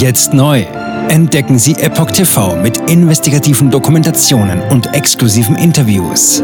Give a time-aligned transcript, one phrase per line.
[0.00, 0.62] Jetzt neu.
[1.10, 6.40] Entdecken Sie Epoch TV mit investigativen Dokumentationen und exklusiven Interviews.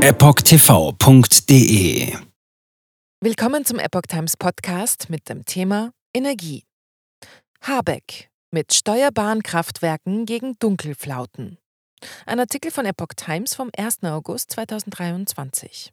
[0.00, 1.06] EpochTV.de
[3.20, 6.64] Willkommen zum Epoch Times Podcast mit dem Thema Energie.
[7.60, 11.58] Habeck mit steuerbaren Kraftwerken gegen Dunkelflauten.
[12.26, 14.02] Ein Artikel von Epoch Times vom 1.
[14.02, 15.92] August 2023.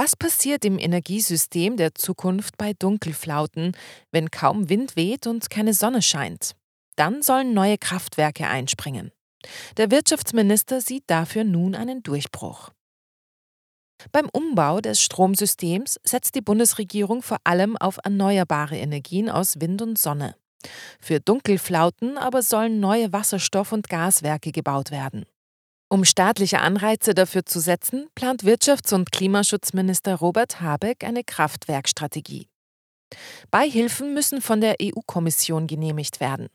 [0.00, 3.72] Was passiert im Energiesystem der Zukunft bei Dunkelflauten,
[4.12, 6.52] wenn kaum Wind weht und keine Sonne scheint?
[6.94, 9.10] Dann sollen neue Kraftwerke einspringen.
[9.76, 12.70] Der Wirtschaftsminister sieht dafür nun einen Durchbruch.
[14.12, 19.98] Beim Umbau des Stromsystems setzt die Bundesregierung vor allem auf erneuerbare Energien aus Wind und
[19.98, 20.36] Sonne.
[21.00, 25.26] Für Dunkelflauten aber sollen neue Wasserstoff- und Gaswerke gebaut werden.
[25.90, 32.46] Um staatliche Anreize dafür zu setzen, plant Wirtschafts- und Klimaschutzminister Robert Habeck eine Kraftwerkstrategie.
[33.50, 36.48] Beihilfen müssen von der EU-Kommission genehmigt werden.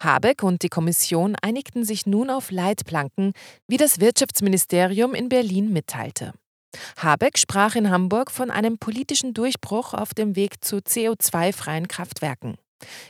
[0.00, 3.32] Habeck und die Kommission einigten sich nun auf Leitplanken,
[3.66, 6.32] wie das Wirtschaftsministerium in Berlin mitteilte.
[6.98, 12.56] Habeck sprach in Hamburg von einem politischen Durchbruch auf dem Weg zu CO2-freien Kraftwerken.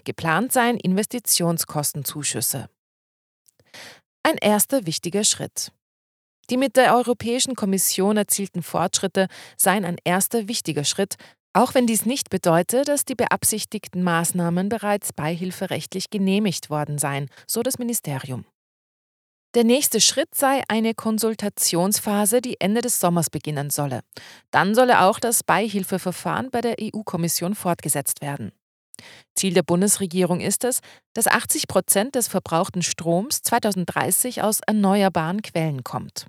[0.04, 2.68] Geplant seien Investitionskostenzuschüsse.
[4.28, 5.70] Ein erster wichtiger Schritt.
[6.50, 11.14] Die mit der Europäischen Kommission erzielten Fortschritte seien ein erster wichtiger Schritt,
[11.52, 17.62] auch wenn dies nicht bedeute, dass die beabsichtigten Maßnahmen bereits beihilferechtlich genehmigt worden seien, so
[17.62, 18.44] das Ministerium.
[19.54, 24.00] Der nächste Schritt sei eine Konsultationsphase, die Ende des Sommers beginnen solle.
[24.50, 28.50] Dann solle auch das Beihilfeverfahren bei der EU-Kommission fortgesetzt werden.
[29.34, 30.80] Ziel der Bundesregierung ist es,
[31.14, 36.26] dass 80 Prozent des verbrauchten Stroms 2030 aus erneuerbaren Quellen kommt.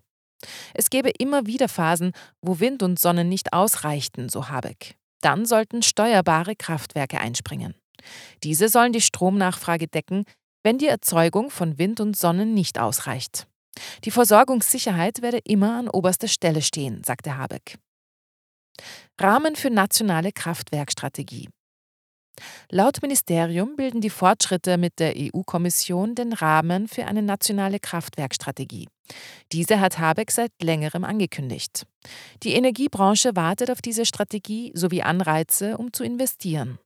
[0.74, 4.96] Es gäbe immer wieder Phasen, wo Wind und Sonne nicht ausreichten, so Habeck.
[5.22, 7.74] Dann sollten steuerbare Kraftwerke einspringen.
[8.44, 10.26] Diese sollen die Stromnachfrage decken,
[10.64, 13.48] wenn die Erzeugung von Wind und Sonne nicht ausreicht.
[14.04, 17.78] Die Versorgungssicherheit werde immer an oberster Stelle stehen, sagte Habeck.
[19.20, 21.50] Rahmen für nationale Kraftwerkstrategie.
[22.70, 28.88] Laut Ministerium bilden die Fortschritte mit der EU-Kommission den Rahmen für eine nationale Kraftwerkstrategie.
[29.52, 31.86] Diese hat Habeck seit längerem angekündigt.
[32.44, 36.78] Die Energiebranche wartet auf diese Strategie sowie Anreize, um zu investieren.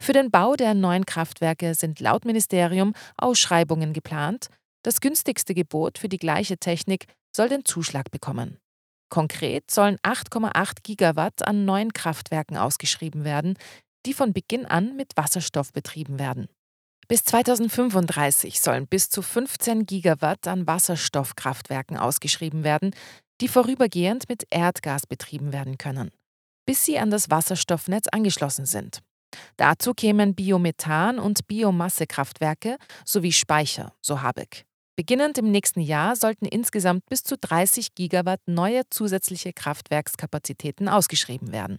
[0.00, 4.48] Für den Bau der neuen Kraftwerke sind laut Ministerium Ausschreibungen geplant.
[4.82, 8.58] Das günstigste Gebot für die gleiche Technik soll den Zuschlag bekommen.
[9.10, 13.56] Konkret sollen 8,8 Gigawatt an neuen Kraftwerken ausgeschrieben werden,
[14.06, 16.48] die von Beginn an mit Wasserstoff betrieben werden.
[17.08, 22.94] Bis 2035 sollen bis zu 15 Gigawatt an Wasserstoffkraftwerken ausgeschrieben werden,
[23.40, 26.10] die vorübergehend mit Erdgas betrieben werden können,
[26.66, 29.00] bis sie an das Wasserstoffnetz angeschlossen sind.
[29.56, 34.64] Dazu kämen Biomethan- und Biomassekraftwerke sowie Speicher, so Habeck.
[34.96, 41.78] Beginnend im nächsten Jahr sollten insgesamt bis zu 30 Gigawatt neue zusätzliche Kraftwerkskapazitäten ausgeschrieben werden.